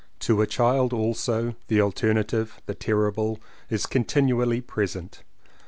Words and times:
To 0.21 0.41
a 0.41 0.47
child 0.47 0.93
also, 0.93 1.53
the 1.67 1.79
alternative— 1.79 2.59
the 2.65 2.73
terrible— 2.73 3.39
is 3.69 3.85
continually 3.85 4.59
present. 4.59 5.21